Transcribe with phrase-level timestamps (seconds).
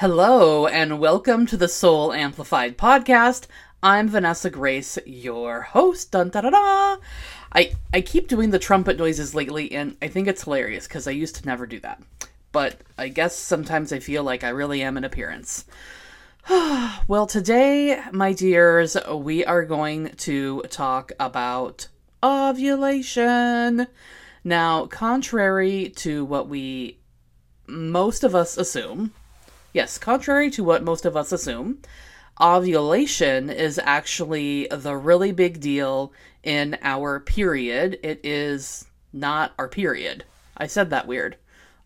[0.00, 3.46] Hello, and welcome to the Soul Amplified podcast.
[3.82, 6.12] I'm Vanessa Grace, your host.
[6.12, 6.96] Dun, da, da, da.
[7.52, 11.10] I, I keep doing the trumpet noises lately, and I think it's hilarious because I
[11.10, 12.00] used to never do that.
[12.50, 15.66] But I guess sometimes I feel like I really am an appearance.
[16.48, 21.88] well, today, my dears, we are going to talk about
[22.22, 23.86] ovulation.
[24.44, 26.96] Now, contrary to what we
[27.66, 29.12] most of us assume,
[29.72, 31.78] yes, contrary to what most of us assume,
[32.40, 37.98] ovulation is actually the really big deal in our period.
[38.02, 40.24] It is not our period.
[40.56, 41.36] I said that weird.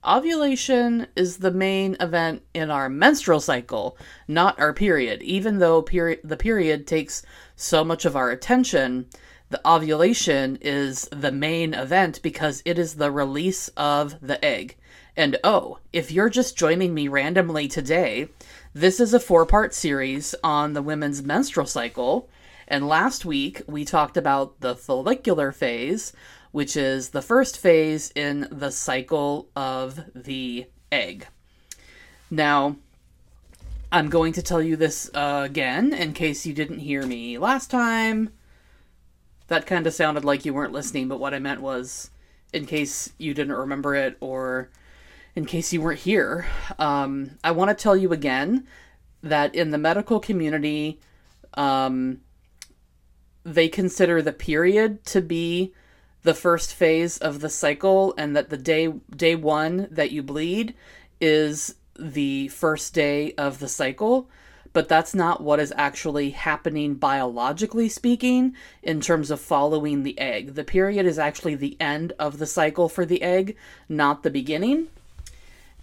[0.07, 3.97] Ovulation is the main event in our menstrual cycle,
[4.29, 5.23] not our period.
[5.23, 7.23] Even though peri- the period takes
[7.57, 9.07] so much of our attention,
[9.49, 14.77] the ovulation is the main event because it is the release of the egg.
[15.17, 18.29] And oh, if you're just joining me randomly today,
[18.73, 22.29] this is a four part series on the women's menstrual cycle.
[22.67, 26.13] And last week we talked about the follicular phase,
[26.51, 31.29] which is the first phase in the cycle of the egg.
[32.31, 32.77] Now,
[33.93, 37.71] I'm going to tell you this uh, again in case you didn't hear me last
[37.71, 38.33] time.
[39.47, 42.11] That kind of sounded like you weren't listening, but what I meant was
[42.53, 44.71] in case you didn't remember it or
[45.37, 46.47] in case you weren't here,
[46.79, 48.67] um, I want to tell you again
[49.23, 51.01] that in the medical community,
[51.55, 52.21] um,
[53.43, 55.75] they consider the period to be
[56.23, 60.75] the first phase of the cycle, and that the day day one that you bleed
[61.21, 64.29] is the first day of the cycle.
[64.73, 70.55] But that's not what is actually happening biologically speaking in terms of following the egg.
[70.55, 73.57] The period is actually the end of the cycle for the egg,
[73.89, 74.89] not the beginning.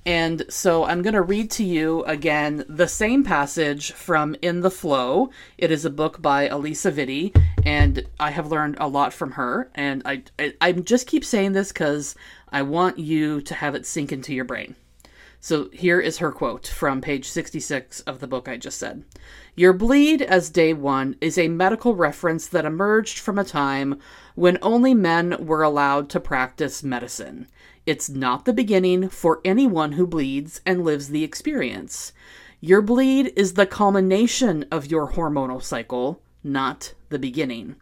[0.06, 4.72] And so I'm going to read to you again the same passage from In the
[4.72, 5.29] Flow.
[5.57, 9.69] It is a book by Alisa Vitti, and I have learned a lot from her.
[9.75, 12.16] And I, I, I just keep saying this because
[12.51, 14.75] I want you to have it sink into your brain.
[15.44, 19.03] So here is her quote from page 66 of the book I just said.
[19.56, 24.00] Your bleed as day one is a medical reference that emerged from a time
[24.35, 27.47] when only men were allowed to practice medicine.
[27.88, 32.13] It's not the beginning for anyone who bleeds and lives the experience.
[32.59, 37.78] Your bleed is the culmination of your hormonal cycle, not the beginning.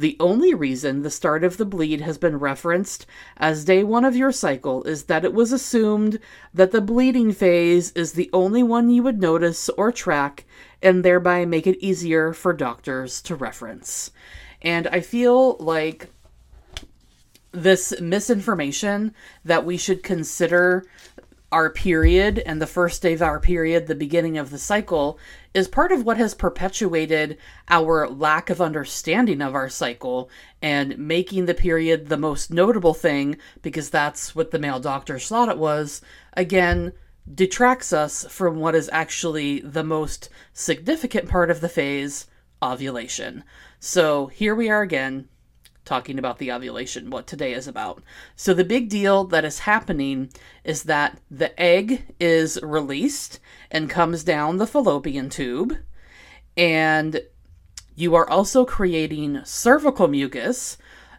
[0.00, 3.04] The only reason the start of the bleed has been referenced
[3.36, 6.18] as day one of your cycle is that it was assumed
[6.54, 10.46] that the bleeding phase is the only one you would notice or track
[10.80, 14.10] and thereby make it easier for doctors to reference.
[14.62, 16.08] And I feel like
[17.52, 20.86] this misinformation that we should consider
[21.52, 25.18] our period and the first day of our period the beginning of the cycle
[25.52, 27.36] is part of what has perpetuated
[27.68, 30.30] our lack of understanding of our cycle
[30.62, 35.48] and making the period the most notable thing because that's what the male doctors thought
[35.48, 36.00] it was
[36.34, 36.92] again
[37.32, 42.26] detracts us from what is actually the most significant part of the phase
[42.62, 43.44] ovulation.
[43.78, 45.28] So here we are again
[45.84, 48.02] talking about the ovulation, what today is about.
[48.36, 50.30] So, the big deal that is happening
[50.64, 55.76] is that the egg is released and comes down the fallopian tube,
[56.56, 57.22] and
[57.94, 60.78] you are also creating cervical mucus.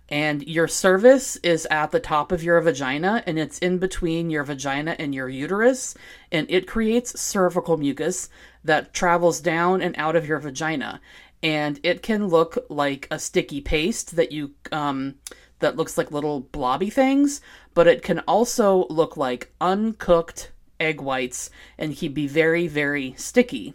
[0.09, 4.43] And your cervix is at the top of your vagina, and it's in between your
[4.43, 5.95] vagina and your uterus,
[6.33, 8.27] and it creates cervical mucus
[8.61, 10.99] that travels down and out of your vagina
[11.43, 15.15] and it can look like a sticky paste that you um,
[15.59, 17.41] that looks like little blobby things,
[17.73, 23.73] but it can also look like uncooked egg whites and can be very very sticky.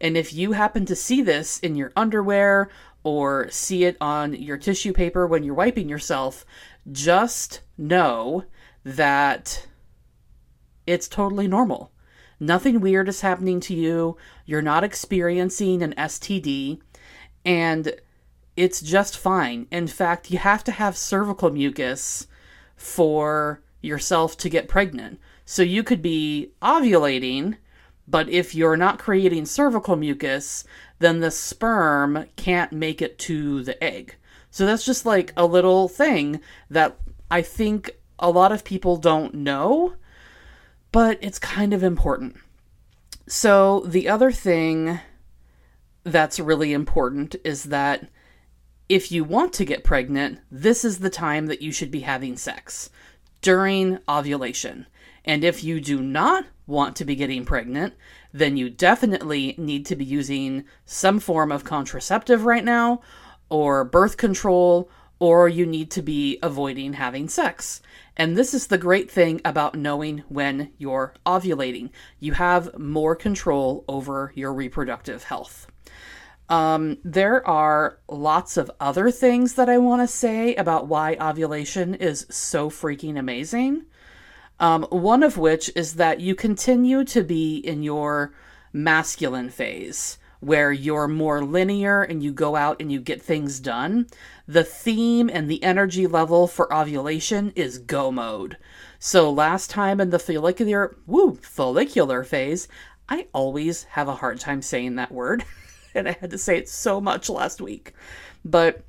[0.00, 2.70] And if you happen to see this in your underwear
[3.02, 6.44] or see it on your tissue paper when you're wiping yourself,
[6.90, 8.44] just know
[8.84, 9.66] that
[10.86, 11.92] it's totally normal.
[12.38, 14.16] Nothing weird is happening to you.
[14.44, 16.80] You're not experiencing an STD
[17.46, 17.94] and
[18.56, 19.68] it's just fine.
[19.70, 22.26] In fact, you have to have cervical mucus
[22.74, 25.20] for yourself to get pregnant.
[25.44, 27.56] So you could be ovulating,
[28.08, 30.64] but if you're not creating cervical mucus,
[30.98, 34.16] then the sperm can't make it to the egg.
[34.50, 36.98] So that's just like a little thing that
[37.30, 39.94] I think a lot of people don't know,
[40.90, 42.38] but it's kind of important.
[43.28, 45.00] So the other thing
[46.06, 48.08] that's really important is that
[48.88, 52.36] if you want to get pregnant, this is the time that you should be having
[52.36, 52.90] sex
[53.42, 54.86] during ovulation.
[55.24, 57.94] And if you do not want to be getting pregnant,
[58.32, 63.00] then you definitely need to be using some form of contraceptive right now,
[63.50, 64.88] or birth control,
[65.18, 67.80] or you need to be avoiding having sex.
[68.16, 71.90] And this is the great thing about knowing when you're ovulating.
[72.20, 75.66] You have more control over your reproductive health.
[76.48, 81.94] Um, there are lots of other things that I want to say about why ovulation
[81.94, 83.84] is so freaking amazing.
[84.60, 88.32] Um, one of which is that you continue to be in your
[88.72, 94.06] masculine phase, where you're more linear and you go out and you get things done.
[94.46, 98.56] The theme and the energy level for ovulation is go mode.
[98.98, 102.68] So last time in the follicular, woo, follicular phase,
[103.08, 105.44] I always have a hard time saying that word.
[105.96, 107.94] and I had to say it so much last week.
[108.44, 108.82] But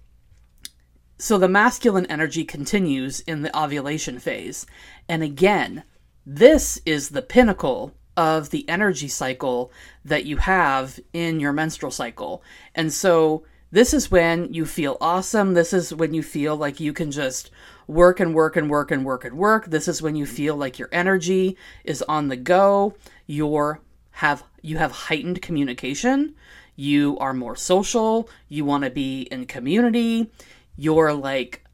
[1.17, 4.67] so the masculine energy continues in the ovulation phase.
[5.09, 5.83] And again,
[6.25, 9.71] this is the pinnacle of the energy cycle
[10.03, 12.43] that you have in your menstrual cycle.
[12.75, 15.53] And so this is when you feel awesome.
[15.53, 17.51] This is when you feel like you can just
[17.87, 19.67] work and work and work and work and work.
[19.67, 22.95] This is when you feel like your energy is on the go.
[23.25, 23.81] You're
[24.17, 26.35] have you have heightened communication
[26.77, 30.31] you are more social, you want to be in community,
[30.77, 31.65] you're like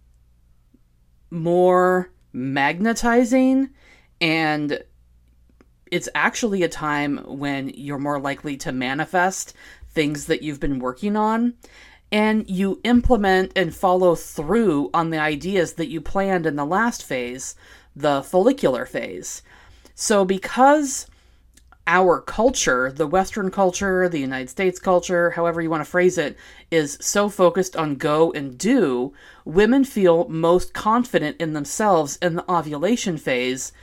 [1.30, 3.70] more magnetizing
[4.22, 4.82] and
[5.92, 9.54] it's actually a time when you're more likely to manifest
[9.90, 11.54] things that you've been working on
[12.12, 17.04] and you implement and follow through on the ideas that you planned in the last
[17.04, 17.56] phase,
[17.96, 19.44] the follicular phase.
[19.96, 21.08] So because
[21.86, 26.38] our culture, the Western culture, the United States culture, however you want to phrase it,
[26.72, 29.14] is so focused on go and do,
[29.44, 33.74] women feel most confident in themselves in the ovulation phase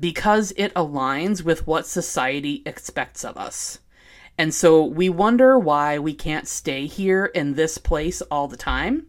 [0.00, 3.78] because it aligns with what society expects of us.
[4.36, 9.06] And so we wonder why we can't stay here in this place all the time.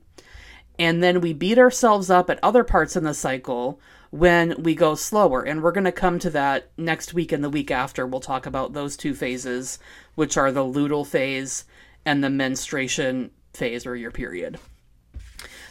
[0.77, 3.79] And then we beat ourselves up at other parts in the cycle
[4.15, 5.41] when we go slower.
[5.41, 8.07] And we're going to come to that next week and the week after.
[8.07, 9.77] We'll talk about those two phases,
[10.15, 11.65] which are the luteal phase
[12.05, 14.57] and the menstruation phase or your period.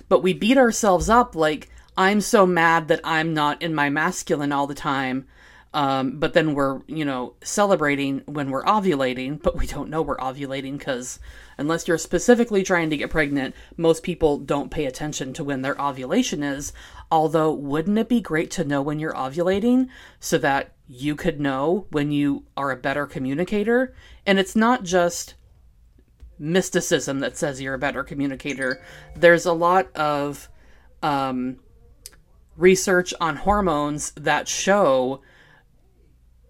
[0.09, 4.53] But we beat ourselves up like, I'm so mad that I'm not in my masculine
[4.53, 5.27] all the time.
[5.75, 10.17] Um, but then we're, you know, celebrating when we're ovulating, but we don't know we're
[10.17, 11.19] ovulating because
[11.59, 15.81] unless you're specifically trying to get pregnant, most people don't pay attention to when their
[15.81, 16.73] ovulation is.
[17.11, 19.89] Although, wouldn't it be great to know when you're ovulating
[20.21, 23.95] so that you could know when you are a better communicator?
[24.25, 25.35] And it's not just
[26.39, 28.81] mysticism that says you're a better communicator,
[29.17, 30.49] there's a lot of
[31.03, 31.59] um,
[32.57, 35.21] research on hormones that show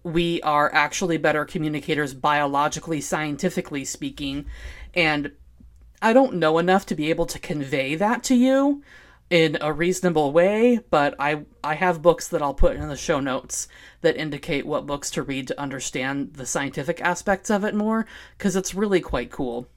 [0.05, 4.45] we are actually better communicators biologically, scientifically speaking.
[4.93, 5.31] And
[5.99, 8.83] I don't know enough to be able to convey that to you
[9.31, 13.19] in a reasonable way, but I I have books that I'll put in the show
[13.19, 13.67] notes
[14.01, 18.05] that indicate what books to read to understand the scientific aspects of it more
[18.37, 19.67] cuz it's really quite cool.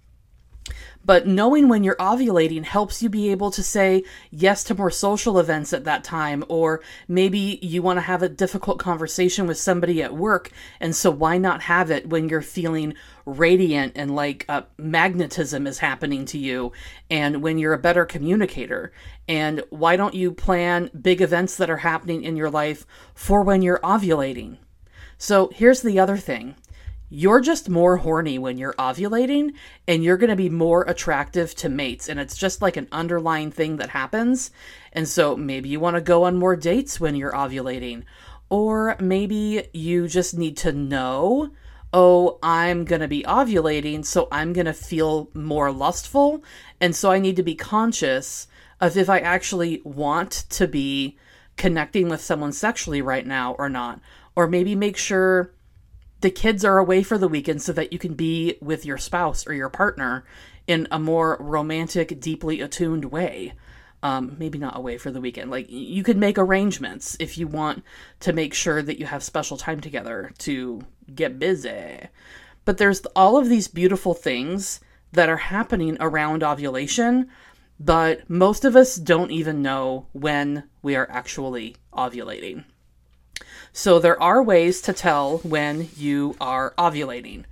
[1.05, 5.39] But knowing when you're ovulating helps you be able to say yes to more social
[5.39, 10.03] events at that time, or maybe you want to have a difficult conversation with somebody
[10.03, 12.95] at work, and so why not have it when you're feeling
[13.25, 16.73] radiant and like uh, magnetism is happening to you,
[17.09, 18.93] and when you're a better communicator?
[19.27, 23.63] And why don't you plan big events that are happening in your life for when
[23.63, 24.59] you're ovulating?
[25.17, 26.55] So here's the other thing
[27.11, 29.53] you're just more horny when you're ovulating
[29.87, 33.50] and you're going to be more attractive to mates and it's just like an underlying
[33.50, 34.50] thing that happens.
[34.93, 38.05] And so maybe you want to go on more dates when you're ovulating
[38.50, 41.50] or maybe you just need to know
[41.93, 46.43] oh i'm going to be ovulating so i'm going to feel more lustful
[46.81, 48.47] and so i need to be conscious
[48.79, 51.17] of if i actually want to be
[51.59, 54.00] connecting with someone sexually right now or not.
[54.35, 55.53] Or maybe make sure
[56.21, 59.47] the kids are away for the weekend so that you can be with your spouse
[59.47, 60.25] or your partner
[60.67, 63.55] in a more romantic, deeply attuned way.
[64.01, 65.51] Um, maybe not away for the weekend.
[65.51, 67.83] Like you could make arrangements if you want
[68.21, 70.83] to make sure that you have special time together to
[71.13, 72.09] get busy.
[72.65, 74.81] But there's all of these beautiful things
[75.13, 77.29] that are happening around ovulation,
[77.81, 82.65] but most of us don't even know when we are actually ovulating.
[83.73, 87.45] So there are ways to tell when you are ovulating.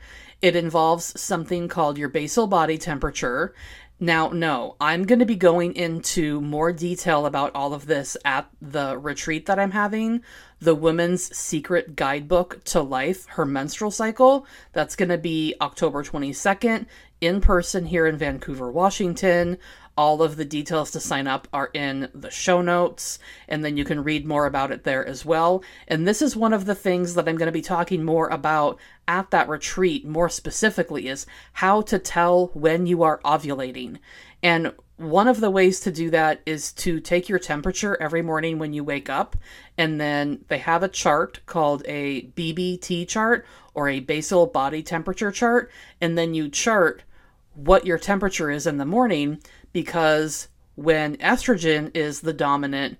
[0.42, 3.54] It involves something called your basal body temperature.
[3.98, 8.50] Now, no, I'm going to be going into more detail about all of this at
[8.60, 10.22] the retreat that I'm having,
[10.60, 14.46] the Women's Secret Guidebook to Life, her menstrual cycle.
[14.74, 16.84] That's going to be October 22nd
[17.22, 19.56] in person here in Vancouver, Washington.
[19.96, 23.84] All of the details to sign up are in the show notes, and then you
[23.84, 25.64] can read more about it there as well.
[25.88, 28.78] And this is one of the things that I'm going to be talking more about
[29.08, 31.24] at that retreat, more specifically, is
[31.54, 33.98] how to tell when you are ovulating.
[34.42, 38.58] And one of the ways to do that is to take your temperature every morning
[38.58, 39.36] when you wake up,
[39.76, 45.30] and then they have a chart called a BBT chart or a basal body temperature
[45.30, 47.02] chart, and then you chart
[47.54, 49.40] what your temperature is in the morning
[49.76, 52.96] because when estrogen is the dominant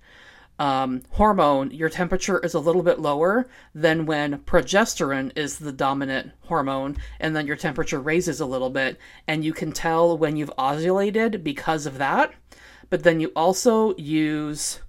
[0.58, 6.32] um, hormone, your temperature is a little bit lower than when progesterone is the dominant
[6.42, 8.98] hormone, and then your temperature raises a little bit.
[9.26, 12.34] And you can tell when you've ovulated because of that.
[12.90, 14.80] But then you also use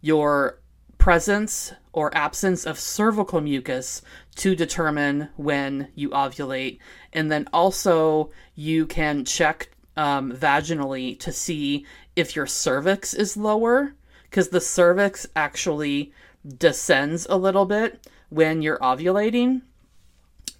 [0.00, 0.60] your
[0.96, 4.00] presence or absence of cervical mucus
[4.36, 6.78] to determine when you ovulate.
[7.12, 11.86] And then also, you can check um, vaginally to see
[12.16, 16.12] if your cervix is lower, because the cervix actually
[16.46, 19.62] descends a little bit when you're ovulating.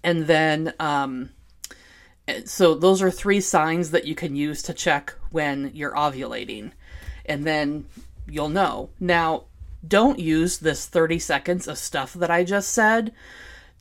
[0.03, 1.31] And then, um,
[2.45, 6.71] so those are three signs that you can use to check when you're ovulating.
[7.25, 7.85] And then
[8.27, 8.89] you'll know.
[8.99, 9.45] Now,
[9.87, 13.13] don't use this 30 seconds of stuff that I just said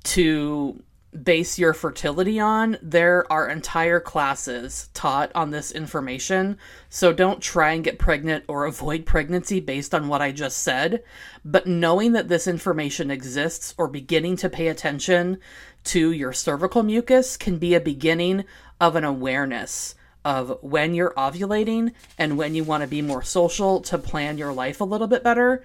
[0.04, 0.82] to
[1.22, 6.58] base your fertility on, there are entire classes taught on this information.
[6.88, 11.02] So don't try and get pregnant or avoid pregnancy based on what I just said.
[11.44, 15.38] But knowing that this information exists or beginning to pay attention
[15.84, 18.44] to your cervical mucus can be a beginning
[18.80, 19.94] of an awareness
[20.24, 24.52] of when you're ovulating and when you want to be more social to plan your
[24.52, 25.62] life a little bit better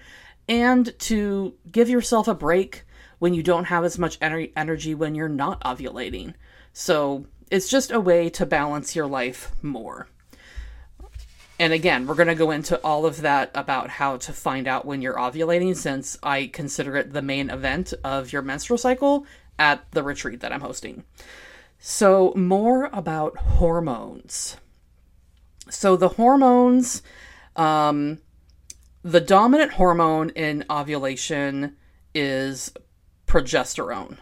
[0.49, 2.83] and to give yourself a break
[3.19, 6.33] when you don't have as much ener- energy when you're not ovulating.
[6.73, 10.07] So it's just a way to balance your life more.
[11.59, 14.85] And again, we're going to go into all of that about how to find out
[14.85, 19.25] when you're ovulating, since I consider it the main event of your menstrual cycle
[19.57, 21.03] at the retreat that I'm hosting.
[21.77, 24.55] So, more about hormones.
[25.69, 27.01] So, the hormones,
[27.57, 28.19] um,
[29.03, 31.75] the dominant hormone in ovulation
[32.15, 32.71] is
[33.29, 34.17] progesterone.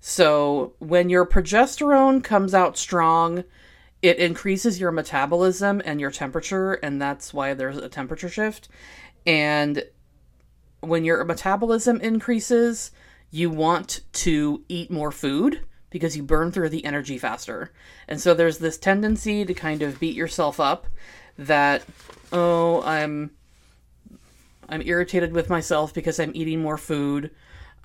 [0.00, 3.44] So when your progesterone comes out strong,
[4.02, 8.68] it increases your metabolism and your temperature, and that's why there's a temperature shift.
[9.26, 9.84] And
[10.80, 12.92] when your metabolism increases,
[13.30, 15.60] you want to eat more food
[15.90, 17.72] because you burn through the energy faster.
[18.06, 20.86] And so there's this tendency to kind of beat yourself up
[21.38, 21.84] that
[22.32, 23.30] oh, I'm
[24.68, 27.30] I'm irritated with myself because I'm eating more food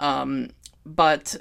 [0.01, 0.49] um,
[0.85, 1.37] but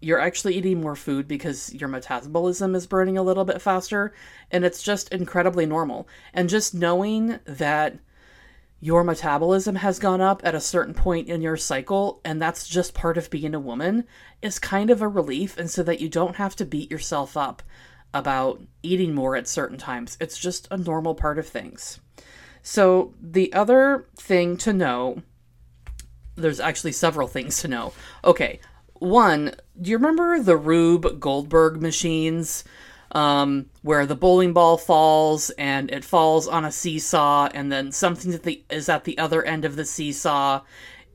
[0.00, 4.12] you're actually eating more food because your metabolism is burning a little bit faster,
[4.50, 6.08] and it's just incredibly normal.
[6.32, 7.98] And just knowing that
[8.80, 12.94] your metabolism has gone up at a certain point in your cycle, and that's just
[12.94, 14.04] part of being a woman,
[14.40, 17.62] is kind of a relief, and so that you don't have to beat yourself up
[18.14, 20.16] about eating more at certain times.
[20.18, 22.00] It's just a normal part of things.
[22.62, 25.22] So, the other thing to know
[26.40, 27.92] there's actually several things to know.
[28.24, 28.60] Okay,
[28.94, 32.64] one, do you remember the Rube Goldberg machines?
[33.12, 38.30] Um, where the bowling ball falls and it falls on a seesaw, and then something
[38.30, 40.62] that the, is at the other end of the seesaw,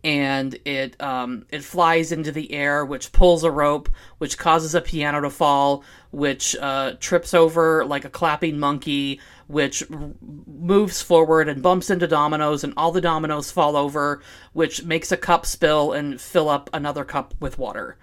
[0.05, 4.81] and it um, it flies into the air, which pulls a rope, which causes a
[4.81, 11.49] piano to fall, which uh, trips over like a clapping monkey, which r- moves forward
[11.49, 14.21] and bumps into dominoes, and all the dominoes fall over,
[14.53, 17.97] which makes a cup spill and fill up another cup with water.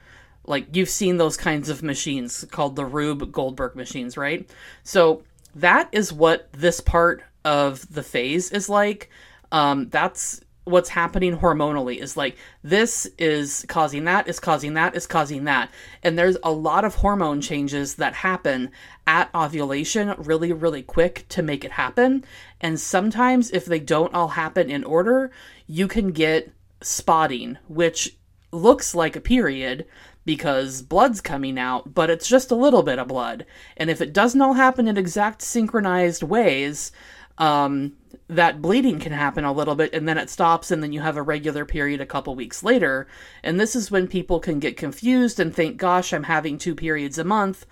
[0.44, 4.50] Like you've seen those kinds of machines called the Rube Goldberg machines, right?
[4.82, 5.22] So
[5.54, 9.08] that is what this part of the phase is like.
[9.52, 15.06] Um, that's what's happening hormonally is like this is causing that is causing that is
[15.06, 15.68] causing that
[16.02, 18.70] and there's a lot of hormone changes that happen
[19.06, 22.24] at ovulation really really quick to make it happen
[22.60, 25.32] and sometimes if they don't all happen in order
[25.66, 28.16] you can get spotting which
[28.52, 29.84] looks like a period
[30.24, 33.44] because blood's coming out, but it's just a little bit of blood.
[33.76, 36.92] And if it doesn't all happen in exact synchronized ways,
[37.38, 37.94] um,
[38.28, 41.16] that bleeding can happen a little bit and then it stops and then you have
[41.16, 43.06] a regular period a couple weeks later.
[43.42, 47.18] And this is when people can get confused and think, gosh, I'm having two periods
[47.18, 47.66] a month.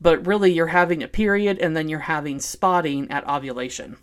[0.00, 3.96] But really, you're having a period and then you're having spotting at ovulation.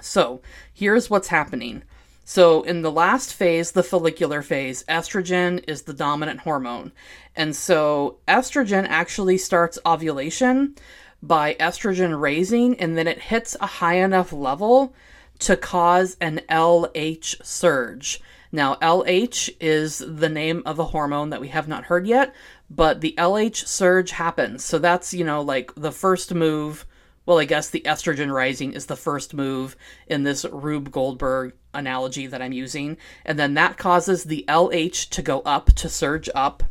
[0.00, 0.42] So,
[0.72, 1.82] here's what's happening.
[2.24, 6.92] So, in the last phase, the follicular phase, estrogen is the dominant hormone.
[7.34, 10.76] And so, estrogen actually starts ovulation
[11.22, 14.94] by estrogen raising, and then it hits a high enough level
[15.40, 18.20] to cause an LH surge.
[18.50, 22.34] Now, LH is the name of a hormone that we have not heard yet,
[22.70, 24.64] but the LH surge happens.
[24.64, 26.86] So, that's, you know, like the first move
[27.28, 32.26] well, I guess the estrogen rising is the first move in this Rube Goldberg analogy
[32.26, 32.96] that I'm using.
[33.26, 36.62] And then that causes the LH to go up, to surge up.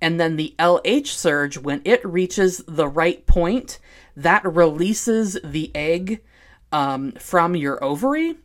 [0.00, 3.78] And then the LH surge, when it reaches the right point,
[4.14, 6.22] that releases the egg
[6.72, 8.36] um, from your ovary.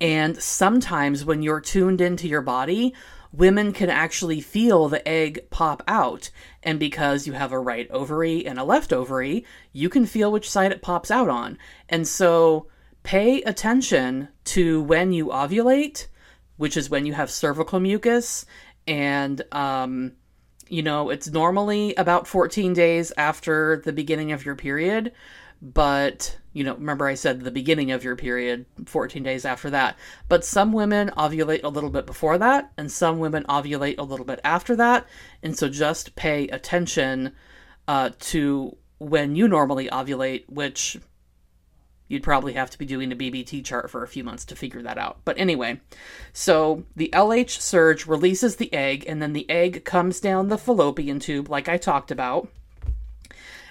[0.00, 2.94] And sometimes when you're tuned into your body,
[3.32, 6.30] women can actually feel the egg pop out.
[6.62, 10.50] And because you have a right ovary and a left ovary, you can feel which
[10.50, 11.58] side it pops out on.
[11.88, 12.68] And so
[13.02, 16.06] pay attention to when you ovulate,
[16.56, 18.46] which is when you have cervical mucus.
[18.86, 20.12] And, um,
[20.68, 25.12] you know, it's normally about 14 days after the beginning of your period
[25.62, 29.96] but you know remember i said the beginning of your period 14 days after that.
[30.28, 34.26] But some women ovulate a little bit before that and some women ovulate a little
[34.26, 35.06] bit after that.
[35.42, 37.32] And so just pay attention
[37.88, 40.98] uh, to when you normally ovulate which
[42.08, 44.82] you'd probably have to be doing a bbt chart for a few months to figure
[44.82, 45.80] that out but anyway
[46.32, 51.18] so the lh surge releases the egg and then the egg comes down the fallopian
[51.18, 52.48] tube like i talked about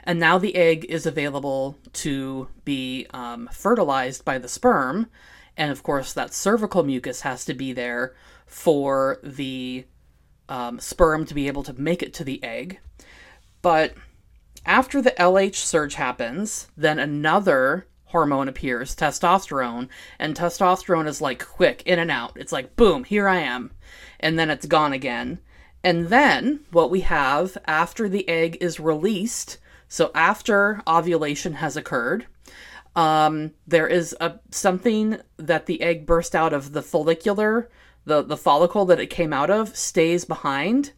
[0.03, 5.07] and now the egg is available to be um, fertilized by the sperm.
[5.55, 8.13] And of course, that cervical mucus has to be there
[8.45, 9.85] for the
[10.49, 12.79] um, sperm to be able to make it to the egg.
[13.61, 13.93] But
[14.65, 21.83] after the LH surge happens, then another hormone appears, testosterone, and testosterone is like quick
[21.85, 22.31] in and out.
[22.37, 23.71] It's like, boom, here I am.
[24.21, 25.39] And then it's gone again.
[25.83, 29.57] And then what we have after the egg is released
[29.93, 32.25] so after ovulation has occurred,
[32.95, 37.69] um, there is a something that the egg burst out of the follicular,
[38.03, 40.93] the the follicle that it came out of stays behind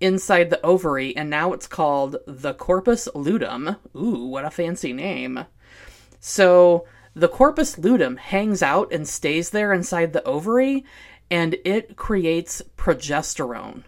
[0.00, 3.76] inside the ovary, and now it's called the corpus luteum.
[3.94, 5.44] Ooh, what a fancy name!
[6.24, 10.84] So the corpus luteum hangs out and stays there inside the ovary,
[11.28, 13.82] and it creates progesterone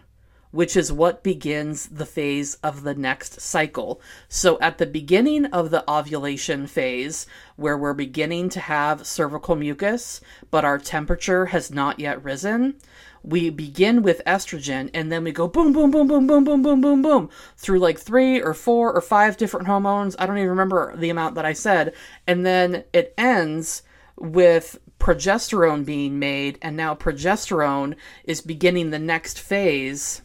[0.55, 3.99] which is what begins the phase of the next cycle.
[4.29, 10.21] So, at the beginning of the ovulation phase, where we're beginning to have cervical mucus,
[10.51, 12.75] but our temperature has not yet risen,
[13.21, 16.79] we begin with estrogen and then we go boom, boom, boom, boom, boom, boom, boom,
[16.79, 20.15] boom, boom through like three or four or five different hormones.
[20.17, 21.93] I don't even remember the amount that I said.
[22.27, 23.83] And then it ends
[24.15, 30.21] with progesterone being made, and now progesterone is beginning the next phase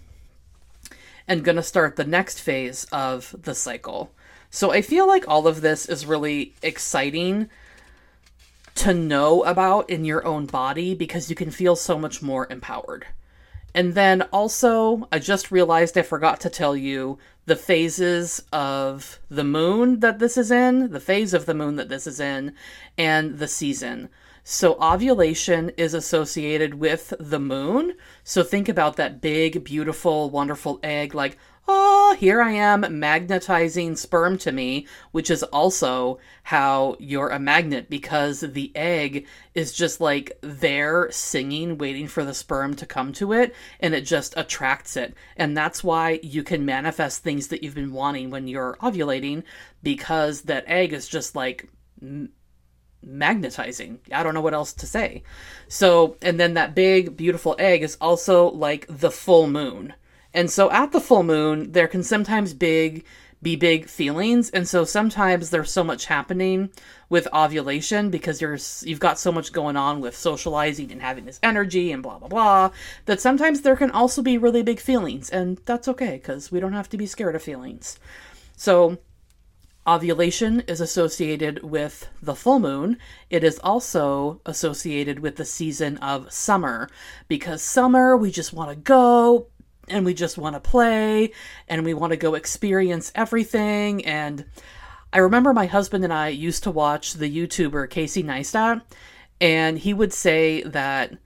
[1.30, 4.10] and going to start the next phase of the cycle.
[4.50, 7.48] So I feel like all of this is really exciting
[8.74, 13.06] to know about in your own body because you can feel so much more empowered.
[13.72, 19.44] And then also, I just realized I forgot to tell you the phases of the
[19.44, 22.54] moon that this is in, the phase of the moon that this is in,
[22.98, 24.08] and the season.
[24.42, 27.94] So, ovulation is associated with the moon.
[28.24, 31.36] So, think about that big, beautiful, wonderful egg, like,
[31.72, 37.88] oh, here I am magnetizing sperm to me, which is also how you're a magnet
[37.88, 43.32] because the egg is just like there singing, waiting for the sperm to come to
[43.32, 45.14] it, and it just attracts it.
[45.36, 49.44] And that's why you can manifest things that you've been wanting when you're ovulating
[49.82, 51.68] because that egg is just like
[53.02, 54.00] magnetizing.
[54.12, 55.22] I don't know what else to say.
[55.68, 59.94] So, and then that big, beautiful egg is also like the full moon.
[60.32, 63.04] And so at the full moon, there can sometimes big
[63.42, 66.70] be big feelings and so sometimes there's so much happening
[67.08, 71.40] with ovulation because you're you've got so much going on with socializing and having this
[71.42, 72.70] energy and blah blah blah
[73.06, 76.74] that sometimes there can also be really big feelings and that's okay cuz we don't
[76.74, 77.98] have to be scared of feelings.
[78.56, 78.98] So
[79.90, 82.96] Ovulation is associated with the full moon.
[83.28, 86.88] It is also associated with the season of summer
[87.26, 89.48] because summer, we just want to go
[89.88, 91.32] and we just want to play
[91.66, 94.06] and we want to go experience everything.
[94.06, 94.44] And
[95.12, 98.82] I remember my husband and I used to watch the YouTuber Casey Neistat,
[99.40, 101.18] and he would say that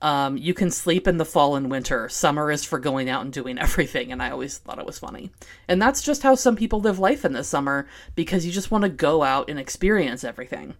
[0.00, 2.08] um, you can sleep in the fall and winter.
[2.08, 4.12] Summer is for going out and doing everything.
[4.12, 5.30] And I always thought it was funny.
[5.66, 8.82] And that's just how some people live life in the summer because you just want
[8.82, 10.74] to go out and experience everything.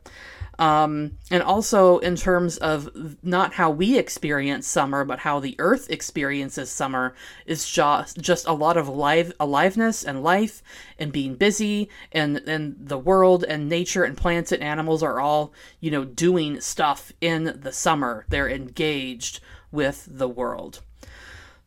[0.58, 2.90] Um, and also in terms of
[3.22, 7.14] not how we experience summer, but how the earth experiences summer
[7.46, 10.60] is just just a lot of live aliveness and life
[10.98, 15.52] and being busy and and the world and nature and plants and animals are all
[15.78, 18.26] you know doing stuff in the summer.
[18.28, 19.38] They're engaged
[19.70, 20.80] with the world.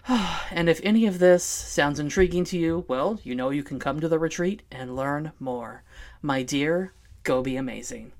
[0.08, 4.02] and if any of this sounds intriguing to you, well, you know you can come
[4.02, 5.84] to the retreat and learn more.
[6.22, 8.12] My dear, go be amazing.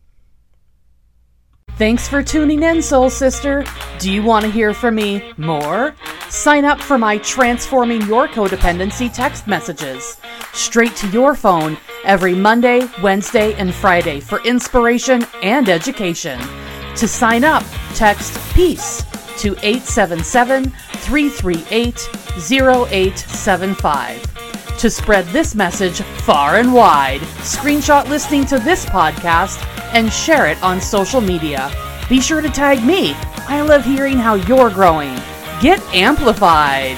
[1.78, 3.64] Thanks for tuning in, Soul Sister.
[3.98, 5.96] Do you want to hear from me more?
[6.30, 10.18] Sign up for my Transforming Your Codependency text messages
[10.54, 16.40] straight to your phone every Monday, Wednesday, and Friday for inspiration and education.
[16.98, 17.64] To sign up,
[17.96, 19.04] text PEACE
[19.42, 24.78] to 877 338 0875.
[24.78, 29.58] To spread this message far and wide, screenshot listening to this podcast
[29.94, 31.72] and share it on social media.
[32.10, 33.14] Be sure to tag me.
[33.48, 35.16] I love hearing how you're growing.
[35.62, 36.98] Get amplified.